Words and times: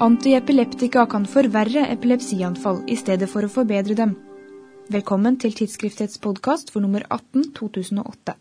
Antiepileptika 0.00 1.06
kan 1.06 1.24
forverre 1.26 1.80
epilepsianfall 1.90 2.84
i 2.86 2.94
stedet 2.96 3.26
for 3.32 3.42
å 3.42 3.48
forbedre 3.50 3.96
dem. 3.98 4.12
Velkommen 4.94 5.34
til 5.42 5.56
Tidsskriftets 5.58 6.20
podkast 6.22 6.70
for 6.70 6.84
nummer 6.84 7.02
18 7.10 7.48
2008. 7.56 8.34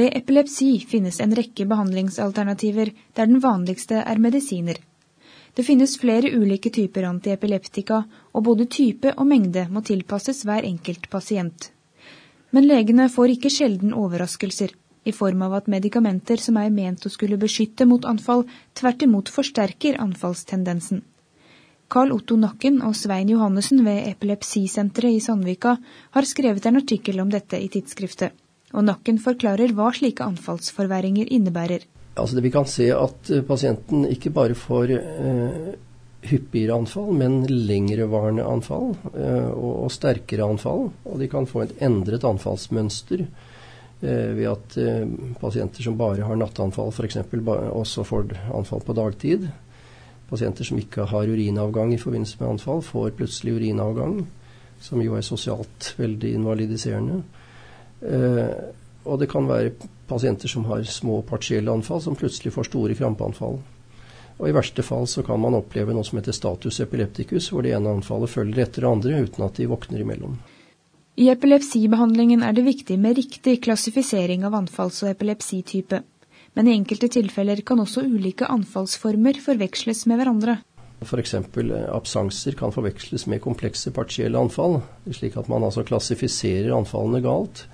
Ved 0.00 0.16
epilepsi 0.18 0.72
finnes 0.82 1.20
en 1.22 1.36
rekke 1.38 1.68
behandlingsalternativer 1.70 2.90
der 3.14 3.30
den 3.30 3.38
vanligste 3.44 4.02
er 4.02 4.18
medisiner. 4.18 4.82
Det 5.54 5.62
finnes 5.62 5.94
flere 6.02 6.34
ulike 6.34 6.74
typer 6.74 7.06
antiepileptika, 7.12 8.02
og 8.34 8.48
både 8.50 8.66
type 8.66 9.14
og 9.14 9.30
mengde 9.30 9.68
må 9.70 9.86
tilpasses 9.86 10.42
hver 10.42 10.66
enkelt 10.66 11.06
pasient. 11.14 11.70
Men 12.50 12.66
legene 12.66 13.06
får 13.14 13.36
ikke 13.36 13.54
sjelden 13.60 13.94
overraskelser, 13.94 14.74
i 15.08 15.14
form 15.16 15.44
av 15.46 15.58
at 15.58 15.70
medikamenter 15.72 16.40
som 16.42 16.58
er 16.60 16.72
ment 16.74 17.06
å 17.06 17.12
skulle 17.12 17.40
beskytte 17.40 17.86
mot 17.88 18.04
anfall, 18.08 18.44
tvert 18.78 19.04
imot 19.06 19.32
forsterker 19.32 20.00
anfallstendensen. 20.04 21.04
Carl 21.88 22.12
Otto 22.12 22.36
Nakken 22.36 22.82
og 22.84 22.96
Svein 22.96 23.30
Johannessen 23.32 23.80
ved 23.86 24.10
Epilepsisenteret 24.10 25.16
i 25.16 25.24
Sandvika 25.24 25.78
har 26.16 26.28
skrevet 26.28 26.68
en 26.68 26.82
artikkel 26.82 27.24
om 27.24 27.32
dette 27.32 27.56
i 27.56 27.70
tidsskriftet 27.72 28.36
og 28.76 28.84
Nakken 28.84 29.18
forklarer 29.22 29.72
hva 29.76 29.90
slike 29.96 30.24
anfallsforverringer 30.24 31.30
innebærer. 31.32 31.84
Altså 32.18 32.36
det 32.36 32.44
Vi 32.44 32.54
kan 32.54 32.66
se 32.66 32.88
at 32.92 33.30
eh, 33.30 33.44
pasienten 33.46 34.06
ikke 34.10 34.32
bare 34.34 34.56
får 34.58 34.92
eh, 34.96 35.68
hyppigere 36.28 36.76
anfall, 36.76 37.12
men 37.14 37.44
lengrevarende 37.46 38.44
anfall 38.44 38.90
eh, 39.14 39.50
og, 39.52 39.84
og, 39.84 39.92
sterkere 39.94 40.48
anfall. 40.48 40.88
Og 41.06 41.20
de 41.22 41.30
kan 41.30 41.46
få 41.46 41.64
et 41.64 41.76
endret 41.84 42.26
anfallsmønster 42.26 43.24
ved 44.00 44.46
at 44.46 44.76
eh, 44.78 45.06
pasienter 45.40 45.82
som 45.82 45.96
bare 45.98 46.26
har 46.26 46.38
nattanfall 46.38 46.92
f.eks. 46.92 47.18
også 47.18 48.04
får 48.06 48.34
anfall 48.54 48.84
på 48.86 48.94
dagtid. 48.94 49.48
Pasienter 50.28 50.64
som 50.64 50.78
ikke 50.78 51.08
har 51.08 51.26
urinavgang 51.26 51.94
i 51.94 51.98
forbindelse 51.98 52.36
med 52.40 52.50
anfall, 52.54 52.82
får 52.84 53.16
plutselig 53.18 53.56
urinavgang, 53.58 54.20
som 54.80 55.02
jo 55.02 55.16
er 55.18 55.24
sosialt 55.26 55.94
veldig 55.98 56.34
invalidiserende. 56.38 57.22
Eh, 58.02 58.52
og 59.08 59.18
det 59.18 59.30
kan 59.32 59.48
være 59.48 59.72
pasienter 60.08 60.50
som 60.52 60.68
har 60.68 60.84
små 60.84 61.22
partielle 61.26 61.72
anfall, 61.72 62.02
som 62.04 62.16
plutselig 62.18 62.52
får 62.54 62.68
store 62.68 62.94
krampeanfall. 62.98 63.58
Og 64.38 64.46
I 64.46 64.54
verste 64.54 64.84
fall 64.86 65.08
så 65.10 65.24
kan 65.26 65.40
man 65.42 65.56
oppleve 65.58 65.96
noe 65.96 66.06
som 66.06 66.20
heter 66.20 66.36
status 66.36 66.78
epilepticus, 66.84 67.48
hvor 67.50 67.64
det 67.66 67.72
ene 67.74 67.96
anfallet 67.96 68.30
følger 68.30 68.62
etter 68.62 68.84
det 68.84 68.92
andre 68.92 69.24
uten 69.26 69.46
at 69.48 69.58
de 69.58 69.66
våkner 69.66 70.04
imellom. 70.04 70.36
I 71.18 71.32
epilepsibehandlingen 71.32 72.44
er 72.46 72.54
det 72.54 72.62
viktig 72.62 72.94
med 73.02 73.16
riktig 73.18 73.56
klassifisering 73.64 74.44
av 74.46 74.54
anfalls- 74.54 75.00
og 75.02 75.08
epilepsitype. 75.10 75.98
Men 76.54 76.68
i 76.68 76.74
enkelte 76.76 77.08
tilfeller 77.10 77.58
kan 77.66 77.82
også 77.82 78.04
ulike 78.06 78.46
anfallsformer 78.46 79.40
forveksles 79.42 80.04
med 80.06 80.20
hverandre. 80.20 80.54
F.eks. 81.02 81.34
absenser 81.34 81.90
absanser 81.90 82.54
kan 82.60 82.74
forveksles 82.74 83.26
med 83.26 83.42
komplekse 83.42 83.90
partielle 83.94 84.38
anfall, 84.38 84.78
slik 85.10 85.34
at 85.40 85.50
man 85.50 85.66
altså 85.66 85.82
klassifiserer 85.88 86.70
anfallene 86.76 87.22
galt. 87.26 87.64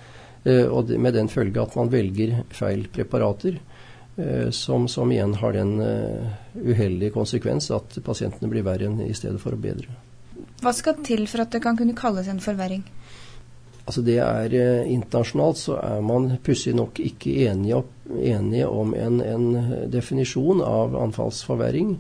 Eh, 0.49 0.65
og 0.65 0.89
med 0.97 1.13
den 1.13 1.29
følge 1.29 1.61
at 1.61 1.77
man 1.77 1.93
velger 1.93 2.39
feil 2.49 2.89
preparater, 2.97 3.61
eh, 4.17 4.49
som, 4.57 4.89
som 4.89 5.13
igjen 5.13 5.37
har 5.45 5.53
den 5.53 5.77
uheldige 6.65 7.13
konsekvens 7.13 7.69
at 7.77 8.01
pasientene 8.09 8.49
blir 8.49 8.65
verre 8.65 8.89
enn 8.89 9.05
i 9.05 9.13
stedet 9.13 9.45
for 9.45 9.53
å 9.53 9.61
bedre. 9.61 9.93
Hva 10.65 10.73
skal 10.73 11.03
til 11.05 11.27
for 11.29 11.45
at 11.45 11.53
det 11.53 11.61
kan 11.61 11.77
kunne 11.77 11.97
kalles 11.97 12.33
en 12.33 12.41
forverring? 12.41 12.87
Altså 13.85 14.01
det 14.01 14.17
er 14.25 14.55
Internasjonalt 14.89 15.59
så 15.61 15.79
er 15.83 16.05
man 16.05 16.31
pussig 16.45 16.73
nok 16.75 17.01
ikke 17.05 17.35
enige, 17.51 17.83
enige 18.17 18.69
om 18.69 18.95
en, 18.97 19.21
en 19.21 19.49
definisjon 19.93 20.63
av 20.65 20.97
anfallsforverring. 20.97 21.99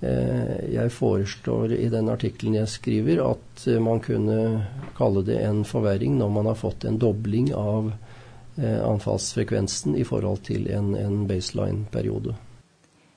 Eh, 0.00 0.74
jeg 0.74 0.92
foreslår 0.94 1.72
i 1.74 1.88
den 1.90 2.06
artikkelen 2.12 2.60
jeg 2.60 2.70
skriver 2.70 3.18
at 3.24 3.64
eh, 3.66 3.80
man 3.82 3.98
kunne 3.98 4.66
kalle 4.94 5.24
det 5.26 5.40
en 5.42 5.64
forverring 5.66 6.20
når 6.20 6.30
man 6.36 6.46
har 6.46 6.58
fått 6.58 6.86
en 6.86 7.00
dobling 7.02 7.50
av 7.50 7.90
eh, 8.60 8.78
anfallsfrekvensen 8.78 9.96
i 9.98 10.04
forhold 10.06 10.44
til 10.46 10.68
en, 10.70 10.92
en 10.94 11.24
baseline-periode. 11.26 12.36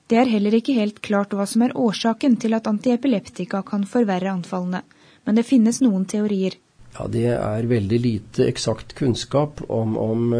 Det 0.09 0.17
er 0.17 0.34
heller 0.34 0.57
ikke 0.57 0.73
helt 0.75 1.03
klart 1.06 1.38
hva 1.38 1.45
som 1.47 1.61
er 1.67 1.78
årsaken 1.78 2.40
til 2.41 2.57
at 2.57 2.66
antiepileptika 2.67 3.61
kan 3.61 3.85
forverre 3.85 4.34
anfallene, 4.34 4.81
men 5.23 5.38
det 5.38 5.45
finnes 5.45 5.84
noen 5.85 6.09
teorier. 6.09 6.57
Ja, 6.97 7.07
Det 7.07 7.28
er 7.34 7.69
veldig 7.69 8.00
lite 8.03 8.46
eksakt 8.52 8.94
kunnskap 9.00 9.62
om, 9.72 9.96
om 9.97 10.34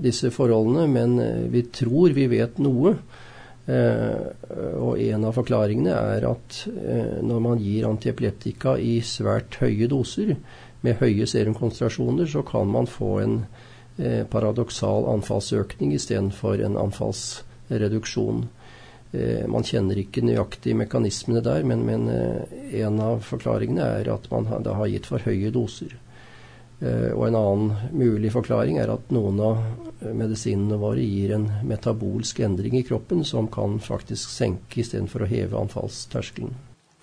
disse 0.00 0.30
forholdene, 0.30 0.86
men 0.86 1.50
vi 1.50 1.64
tror 1.74 2.14
vi 2.14 2.28
vet 2.30 2.60
noe. 2.62 2.94
Uh, 3.70 4.30
og 4.80 4.98
en 4.98 5.24
av 5.28 5.36
forklaringene 5.36 5.92
er 5.92 6.24
at 6.26 6.56
uh, 6.66 7.18
når 7.22 7.42
man 7.44 7.60
gir 7.60 7.84
antiepileptika 7.86 8.72
i 8.82 8.96
svært 9.04 9.60
høye 9.60 9.86
doser, 9.90 10.32
med 10.80 10.96
høye 11.00 11.26
serumkonsentrasjoner, 11.28 12.26
så 12.26 12.42
kan 12.46 12.70
man 12.72 12.88
få 12.88 13.10
en 13.20 13.34
eh, 13.98 14.24
paradoksal 14.30 15.08
anfallsøkning 15.12 15.92
istedenfor 15.96 16.62
en 16.64 16.78
anfallsreduksjon. 16.80 18.46
Man 19.50 19.64
kjenner 19.66 19.98
ikke 19.98 20.22
nøyaktig 20.22 20.76
mekanismene 20.78 21.40
der, 21.42 21.64
men, 21.66 21.80
men 21.82 22.04
en 22.78 23.00
av 23.02 23.24
forklaringene 23.26 23.88
er 23.98 24.10
at 24.12 24.28
man 24.30 24.46
da 24.62 24.76
har 24.78 24.86
gitt 24.92 25.08
for 25.10 25.24
høye 25.26 25.50
doser. 25.50 25.96
Eh, 26.80 27.12
og 27.12 27.26
en 27.26 27.36
annen 27.36 27.90
mulig 27.92 28.32
forklaring 28.32 28.78
er 28.80 28.88
at 28.94 29.10
noen 29.12 29.40
av 29.44 29.58
medisinene 30.16 30.78
våre 30.80 31.04
gir 31.04 31.34
en 31.36 31.44
metabolsk 31.68 32.40
endring 32.46 32.78
i 32.78 32.86
kroppen 32.88 33.20
som 33.28 33.50
kan 33.52 33.76
faktisk 33.84 34.32
senke 34.32 34.80
istedenfor 34.80 35.26
å 35.26 35.28
heve 35.28 35.60
anfallsterskelen. 35.60 36.54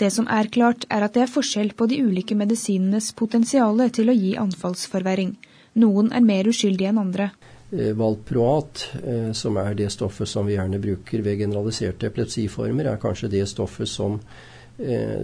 Det 0.01 0.09
som 0.13 0.27
er 0.29 0.49
klart, 0.53 0.85
er 0.93 1.05
at 1.05 1.13
det 1.13 1.23
er 1.25 1.31
forskjell 1.33 1.71
på 1.77 1.87
de 1.89 2.01
ulike 2.05 2.37
medisinenes 2.37 3.11
potensial 3.17 3.81
til 3.93 4.09
å 4.09 4.17
gi 4.17 4.33
anfallsforverring. 4.37 5.35
Noen 5.77 6.11
er 6.13 6.25
mer 6.25 6.49
uskyldige 6.49 6.89
enn 6.89 7.01
andre. 7.01 7.31
Eh, 7.71 7.93
Valproat, 7.97 8.83
eh, 9.03 9.31
som 9.33 9.57
er 9.57 9.73
det 9.75 9.89
stoffet 9.91 10.29
som 10.29 10.47
vi 10.47 10.55
gjerne 10.55 10.79
bruker 10.79 11.23
ved 11.25 11.41
generaliserte 11.43 12.07
epilepsiformer, 12.07 12.91
er 12.91 13.01
kanskje 13.01 13.31
det 13.37 13.47
stoffet 13.49 13.89
som, 13.89 14.21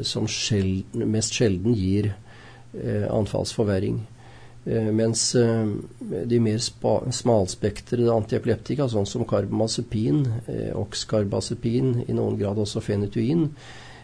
som 0.01 0.25
sjelden, 0.25 1.03
mest 1.13 1.35
sjelden 1.37 1.75
gir 1.77 2.07
anfallsforverring. 3.13 3.99
Eh, 4.65 4.91
mens 4.91 5.35
eh, 5.35 5.67
de 6.25 6.39
mer 6.39 6.59
smalspektrede 7.11 8.11
antiepileptika, 8.13 8.87
sånn 8.87 9.07
som 9.09 9.25
karbamazepin, 9.27 10.21
eh, 10.47 10.69
oxkarbazepin, 10.79 11.97
i 12.07 12.15
noen 12.15 12.37
grad 12.39 12.61
også 12.63 12.83
fenetuin, 12.83 13.49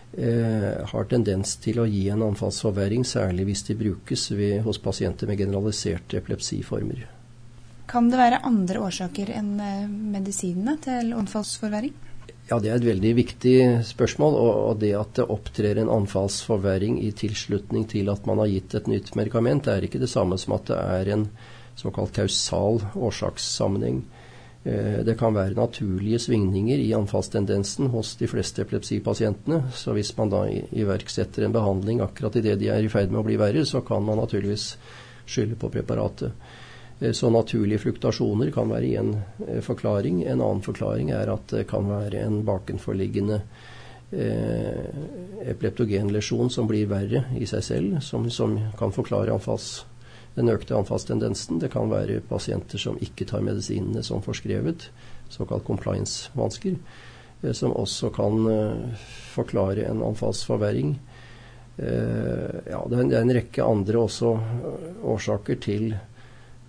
har 0.10 1.06
tendens 1.06 1.52
til 1.62 1.78
å 1.84 1.86
gi 1.86 2.08
en 2.10 2.24
anfallsforverring, 2.26 3.04
særlig 3.06 3.44
hvis 3.46 3.62
de 3.68 3.76
brukes 3.78 4.24
ved, 4.34 4.64
hos 4.66 4.82
pasienter 4.82 5.30
med 5.30 5.38
generaliserte 5.38 6.18
epilepsiformer. 6.18 7.19
Kan 7.90 8.12
det 8.12 8.20
være 8.20 8.44
andre 8.46 8.84
årsaker 8.86 9.32
enn 9.34 9.56
medisinene 10.14 10.78
til 10.84 11.16
anfallsforverring? 11.18 11.96
Ja, 12.50 12.60
Det 12.60 12.70
er 12.70 12.78
et 12.80 12.86
veldig 12.86 13.14
viktig 13.18 13.56
spørsmål. 13.86 14.36
Og, 14.38 14.80
det 14.82 14.94
at 14.98 15.16
det 15.18 15.26
opptrer 15.30 15.78
en 15.78 15.90
anfallsforverring 15.94 17.00
i 17.02 17.12
tilslutning 17.12 17.88
til 17.90 18.10
at 18.10 18.26
man 18.30 18.42
har 18.42 18.50
gitt 18.50 18.76
et 18.78 18.88
nytt 18.90 19.16
medikament, 19.18 19.68
er 19.68 19.86
ikke 19.86 20.02
det 20.02 20.10
samme 20.10 20.38
som 20.38 20.54
at 20.58 20.70
det 20.70 20.78
er 20.78 21.12
en 21.14 21.28
såkalt 21.78 22.14
kausal 22.14 22.82
årsakssammenheng. 22.96 24.02
Eh, 24.64 25.02
det 25.06 25.18
kan 25.18 25.34
være 25.34 25.58
naturlige 25.58 26.20
svingninger 26.20 26.78
i 26.78 26.94
anfallstendensen 26.94 27.90
hos 27.94 28.16
de 28.20 28.28
fleste 28.28 28.66
epilepsipasientene. 28.66 29.64
Så 29.74 29.94
hvis 29.94 30.16
man 30.18 30.34
da 30.34 30.46
iverksetter 30.50 31.46
en 31.46 31.54
behandling 31.54 32.02
akkurat 32.02 32.36
idet 32.42 32.60
de 32.60 32.70
er 32.74 32.86
i 32.86 32.90
ferd 32.90 33.14
med 33.14 33.22
å 33.22 33.28
bli 33.30 33.38
verre, 33.38 33.66
så 33.66 33.82
kan 33.86 34.04
man 34.06 34.18
naturligvis 34.22 34.74
skylde 35.30 35.58
på 35.58 35.70
preparatet. 35.70 36.34
Eh, 37.00 37.12
så 37.12 37.30
naturlige 37.30 37.80
fluktasjoner 37.86 38.52
kan 38.52 38.70
være 38.70 38.94
én 39.00 39.14
eh, 39.48 39.62
forklaring. 39.62 40.24
En 40.24 40.42
annen 40.42 40.64
forklaring 40.66 41.12
er 41.16 41.32
at 41.32 41.48
det 41.54 41.68
kan 41.70 41.88
være 41.90 42.24
en 42.26 42.42
bakenforliggende 42.48 43.42
eh, 44.12 44.90
epileptogenlesjon 45.50 46.50
som 46.50 46.68
blir 46.68 46.90
verre 46.92 47.26
i 47.40 47.48
seg 47.50 47.64
selv, 47.64 48.00
som, 48.06 48.30
som 48.30 48.58
kan 48.80 48.94
forklare 48.96 49.34
anfalls, 49.34 49.86
den 50.36 50.52
økte 50.52 50.78
anfallstendensen. 50.78 51.60
Det 51.60 51.72
kan 51.74 51.92
være 51.92 52.22
pasienter 52.28 52.82
som 52.82 53.00
ikke 53.02 53.28
tar 53.30 53.46
medisinene 53.46 54.04
som 54.06 54.24
forskrevet, 54.26 54.90
såkalt 55.30 55.66
compliance-vansker, 55.68 56.76
eh, 57.44 57.54
som 57.54 57.76
også 57.76 58.12
kan 58.16 58.44
eh, 58.52 59.08
forklare 59.36 59.88
en 59.88 60.04
anfallsforverring. 60.04 60.98
Eh, 61.78 62.60
ja, 62.68 62.84
det 62.92 62.96
er, 62.98 63.02
en, 63.02 63.10
det 63.10 63.18
er 63.18 63.24
en 63.24 63.36
rekke 63.40 63.64
andre 63.64 64.04
også 64.04 64.36
årsaker 65.08 65.62
til 65.64 65.94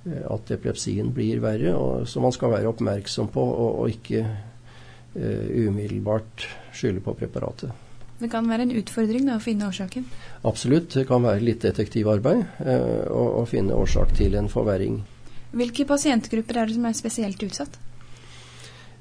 at 0.06 0.50
epilepsien 0.54 1.10
blir 1.12 1.42
verre, 1.44 1.74
og, 1.76 2.06
som 2.08 2.24
man 2.24 2.32
skal 2.32 2.54
være 2.54 2.70
oppmerksom 2.70 3.28
på 3.34 3.42
og, 3.44 3.82
og 3.82 3.92
ikke 3.92 4.22
uh, 4.24 5.46
umiddelbart 5.66 6.46
skylde 6.72 7.02
på 7.04 7.14
preparatet. 7.18 7.74
Det 8.20 8.30
kan 8.32 8.48
være 8.48 8.64
en 8.66 8.74
utfordring 8.80 9.28
da, 9.28 9.36
å 9.36 9.44
finne 9.44 9.68
årsaken? 9.68 10.06
Absolutt. 10.48 10.90
Det 10.96 11.06
kan 11.08 11.24
være 11.24 11.44
litt 11.44 11.64
detektivarbeid 11.64 12.42
uh, 12.64 13.04
å, 13.12 13.26
å 13.42 13.44
finne 13.48 13.76
årsak 13.76 14.16
til 14.16 14.40
en 14.40 14.48
forverring. 14.52 15.02
Hvilke 15.56 15.84
pasientgrupper 15.88 16.60
er 16.60 16.68
det 16.70 16.76
som 16.78 16.88
er 16.88 16.96
spesielt 16.96 17.44
utsatt? 17.44 17.80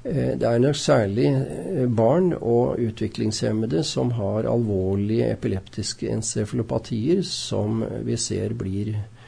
Eh, 0.02 0.32
det 0.40 0.48
er 0.48 0.60
nok 0.62 0.76
særlig 0.80 1.28
eh, 1.28 1.86
barn 1.86 2.32
og 2.32 2.80
utviklingshemmede 2.80 3.82
som 3.84 4.14
har 4.16 4.48
alvorlige 4.48 5.28
epileptiske 5.34 6.08
encefalopatier, 6.08 7.20
som 7.26 7.84
vi 8.06 8.16
ser 8.16 8.54
blir 8.56 8.94
eh, 8.94 9.19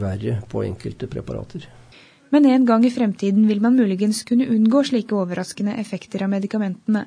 verre 0.00 0.40
på 0.50 0.64
enkelte 0.66 1.08
preparater. 1.10 1.66
Men 2.34 2.48
en 2.50 2.66
gang 2.66 2.84
i 2.84 2.90
fremtiden 2.90 3.46
vil 3.48 3.62
man 3.62 3.76
muligens 3.78 4.24
kunne 4.26 4.48
unngå 4.50 4.82
slike 4.88 5.14
overraskende 5.14 5.76
effekter 5.78 6.24
av 6.26 6.32
medikamentene. 6.32 7.04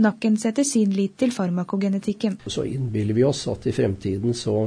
Nakken 0.00 0.38
setter 0.40 0.64
sin 0.64 0.94
lit 0.94 1.16
til 1.20 1.34
farmakogenetikken. 1.34 2.38
Så 2.46 2.64
innbiller 2.64 3.16
vi 3.18 3.24
oss 3.26 3.42
at 3.50 3.66
i 3.66 3.74
fremtiden 3.74 4.36
så 4.38 4.62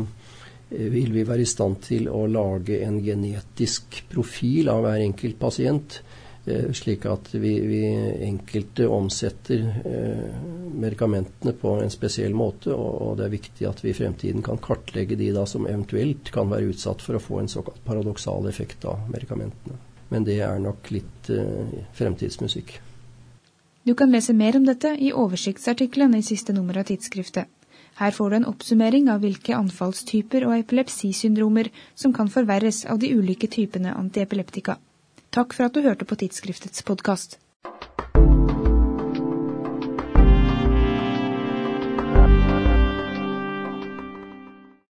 vil 0.73 1.13
vi 1.13 1.23
være 1.25 1.45
i 1.45 1.49
stand 1.49 1.79
til 1.87 2.09
å 2.11 2.25
lage 2.27 2.81
en 2.83 2.99
genetisk 3.01 4.03
profil 4.11 4.69
av 4.73 4.83
hver 4.83 5.05
enkelt 5.05 5.39
pasient 5.39 6.01
Eh, 6.45 6.71
slik 6.75 7.05
at 7.07 7.29
vi, 7.31 7.53
vi 7.63 7.83
enkelte 8.27 8.87
omsetter 8.91 9.61
eh, 9.87 10.62
medikamentene 10.83 11.53
på 11.57 11.77
en 11.81 11.91
spesiell 11.93 12.35
måte. 12.37 12.75
Og, 12.75 13.15
det 13.19 13.27
er 13.27 13.33
viktig 13.33 13.67
at 13.69 13.81
vi 13.83 13.91
i 13.91 13.97
fremtiden 13.97 14.43
kan 14.45 14.61
kartlegge 14.61 15.17
de 15.19 15.31
da 15.35 15.47
som 15.49 15.67
eventuelt 15.69 16.31
kan 16.35 16.51
være 16.51 16.73
utsatt 16.73 17.01
for 17.03 17.17
å 17.17 17.23
få 17.23 17.41
en 17.41 17.51
såkalt 17.51 17.81
paradoksal 17.87 18.47
effekt 18.51 18.85
av 18.89 19.07
medikamentene. 19.13 19.79
Men 20.13 20.27
det 20.27 20.39
er 20.45 20.59
nok 20.61 20.91
litt 20.93 21.31
eh, 21.33 21.77
fremtidsmusikk. 21.97 22.75
Du 23.83 23.95
kan 23.99 24.13
lese 24.13 24.35
mer 24.37 24.55
om 24.55 24.63
dette 24.67 24.93
i 24.95 25.09
oversiktsartikkelen 25.11 26.15
i 26.15 26.23
siste 26.23 26.53
nummer 26.55 26.77
av 26.79 26.87
tidsskriftet. 26.87 27.49
Her 27.99 28.11
får 28.15 28.29
du 28.29 28.35
en 28.37 28.47
oppsummering 28.49 29.09
av 29.11 29.21
hvilke 29.21 29.53
anfallstyper 29.57 30.47
og 30.47 30.55
epilepsisyndromer 30.55 31.69
som 31.93 32.13
kan 32.15 32.31
forverres 32.31 32.85
av 32.89 33.01
de 33.03 33.11
ulike 33.13 33.49
typene 33.51 33.93
antiepileptika. 33.93 34.79
Takk 35.33 35.53
for 35.53 35.67
at 35.67 35.75
du 35.75 35.83
hørte 35.85 36.05
på 36.05 36.17
tidsskriftets 36.23 36.85
podkast. 36.87 37.37